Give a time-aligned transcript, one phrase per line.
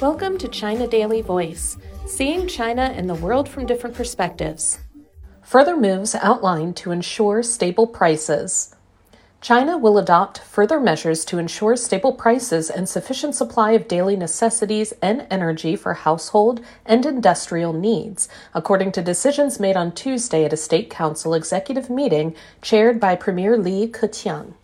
[0.00, 1.76] Welcome to China Daily Voice,
[2.06, 4.80] seeing China and the world from different perspectives.
[5.42, 8.74] Further moves outlined to ensure stable prices.
[9.40, 14.92] China will adopt further measures to ensure stable prices and sufficient supply of daily necessities
[15.02, 20.56] and energy for household and industrial needs, according to decisions made on Tuesday at a
[20.56, 24.54] State Council executive meeting chaired by Premier Li Keqiang.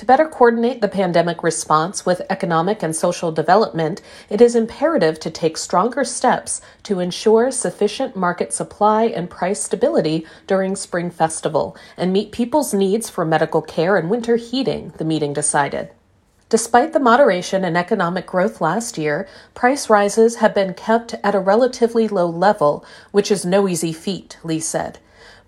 [0.00, 4.00] To better coordinate the pandemic response with economic and social development,
[4.30, 10.24] it is imperative to take stronger steps to ensure sufficient market supply and price stability
[10.46, 15.34] during Spring Festival and meet people's needs for medical care and winter heating, the meeting
[15.34, 15.90] decided.
[16.48, 21.38] Despite the moderation in economic growth last year, price rises have been kept at a
[21.38, 24.98] relatively low level, which is no easy feat, Li said.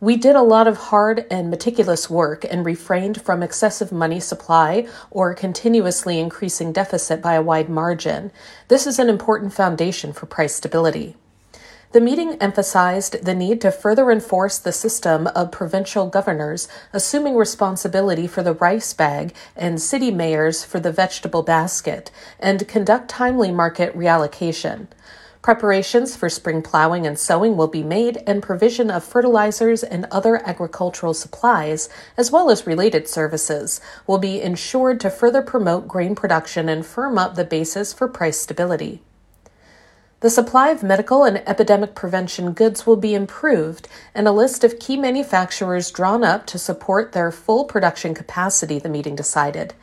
[0.03, 4.89] We did a lot of hard and meticulous work and refrained from excessive money supply
[5.13, 8.33] or continuously increasing deficit by a wide margin.
[8.67, 11.15] This is an important foundation for price stability.
[11.93, 18.27] The meeting emphasized the need to further enforce the system of provincial governors assuming responsibility
[18.27, 22.11] for the rice bag and city mayors for the vegetable basket
[22.41, 24.89] and conduct timely market reallocation.
[25.43, 30.37] Preparations for spring plowing and sowing will be made, and provision of fertilizers and other
[30.47, 36.69] agricultural supplies, as well as related services, will be ensured to further promote grain production
[36.69, 39.03] and firm up the basis for price stability.
[40.21, 44.79] The supply of medical and epidemic prevention goods will be improved, and a list of
[44.79, 49.75] key manufacturers drawn up to support their full production capacity, the meeting decided.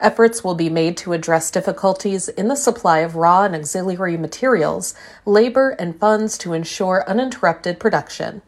[0.00, 4.94] Efforts will be made to address difficulties in the supply of raw and auxiliary materials,
[5.24, 8.42] labor, and funds to ensure uninterrupted production.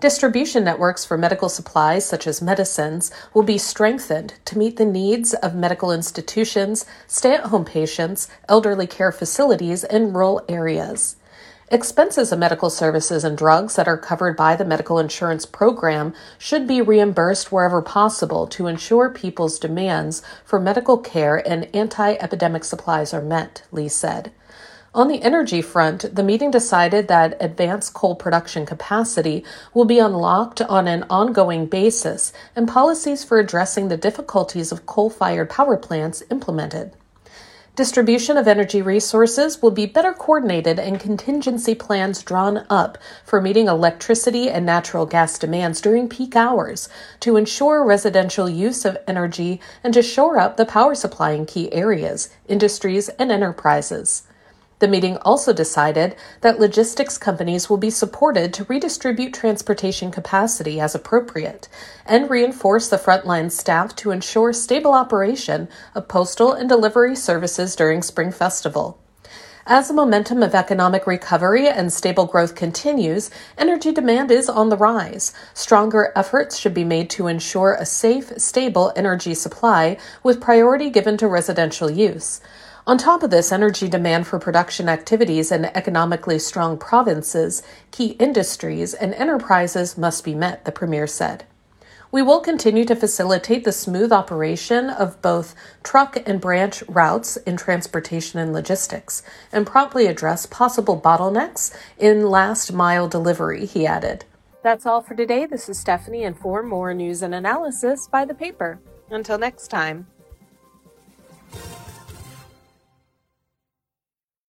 [0.00, 5.34] Distribution networks for medical supplies, such as medicines, will be strengthened to meet the needs
[5.34, 11.16] of medical institutions, stay at home patients, elderly care facilities, and rural areas.
[11.72, 16.66] Expenses of medical services and drugs that are covered by the medical insurance program should
[16.66, 23.14] be reimbursed wherever possible to ensure people's demands for medical care and anti epidemic supplies
[23.14, 24.32] are met, Li said.
[24.96, 30.60] On the energy front, the meeting decided that advanced coal production capacity will be unlocked
[30.62, 36.24] on an ongoing basis and policies for addressing the difficulties of coal fired power plants
[36.32, 36.90] implemented.
[37.80, 43.68] Distribution of energy resources will be better coordinated and contingency plans drawn up for meeting
[43.68, 49.94] electricity and natural gas demands during peak hours to ensure residential use of energy and
[49.94, 54.24] to shore up the power supply in key areas, industries, and enterprises.
[54.80, 60.94] The meeting also decided that logistics companies will be supported to redistribute transportation capacity as
[60.94, 61.68] appropriate
[62.06, 68.00] and reinforce the frontline staff to ensure stable operation of postal and delivery services during
[68.00, 68.98] Spring Festival.
[69.66, 74.78] As the momentum of economic recovery and stable growth continues, energy demand is on the
[74.78, 75.34] rise.
[75.52, 81.18] Stronger efforts should be made to ensure a safe, stable energy supply with priority given
[81.18, 82.40] to residential use.
[82.86, 88.94] On top of this, energy demand for production activities in economically strong provinces, key industries,
[88.94, 91.44] and enterprises must be met, the Premier said.
[92.12, 95.54] We will continue to facilitate the smooth operation of both
[95.84, 102.72] truck and branch routes in transportation and logistics, and promptly address possible bottlenecks in last
[102.72, 104.24] mile delivery, he added.
[104.64, 105.46] That's all for today.
[105.46, 108.80] This is Stephanie, and for more news and analysis, buy the paper.
[109.10, 110.06] Until next time.